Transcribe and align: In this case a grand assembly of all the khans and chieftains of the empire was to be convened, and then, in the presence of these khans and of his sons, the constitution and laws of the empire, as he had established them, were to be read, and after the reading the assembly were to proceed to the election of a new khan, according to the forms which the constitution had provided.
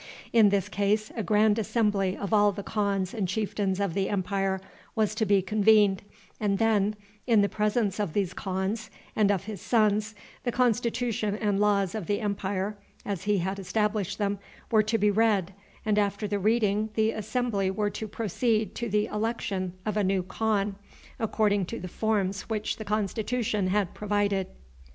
In 0.33 0.49
this 0.49 0.67
case 0.67 1.11
a 1.15 1.21
grand 1.21 1.59
assembly 1.59 2.17
of 2.17 2.33
all 2.33 2.51
the 2.51 2.63
khans 2.63 3.13
and 3.13 3.27
chieftains 3.27 3.79
of 3.79 3.93
the 3.93 4.09
empire 4.09 4.59
was 4.95 5.13
to 5.13 5.27
be 5.27 5.43
convened, 5.43 6.01
and 6.39 6.57
then, 6.57 6.95
in 7.27 7.43
the 7.43 7.47
presence 7.47 7.99
of 7.99 8.13
these 8.13 8.33
khans 8.33 8.89
and 9.15 9.29
of 9.31 9.43
his 9.43 9.61
sons, 9.61 10.15
the 10.43 10.51
constitution 10.51 11.35
and 11.35 11.59
laws 11.59 11.93
of 11.93 12.07
the 12.07 12.19
empire, 12.19 12.75
as 13.05 13.25
he 13.25 13.37
had 13.37 13.59
established 13.59 14.17
them, 14.17 14.39
were 14.71 14.81
to 14.81 14.97
be 14.97 15.11
read, 15.11 15.53
and 15.85 15.99
after 15.99 16.27
the 16.27 16.39
reading 16.39 16.89
the 16.95 17.11
assembly 17.11 17.69
were 17.69 17.91
to 17.91 18.07
proceed 18.07 18.73
to 18.73 18.89
the 18.89 19.05
election 19.05 19.73
of 19.85 19.97
a 19.97 20.03
new 20.03 20.23
khan, 20.23 20.77
according 21.19 21.63
to 21.63 21.79
the 21.79 21.87
forms 21.87 22.49
which 22.49 22.77
the 22.77 22.83
constitution 22.85 23.67
had 23.67 23.93
provided. 23.93 24.47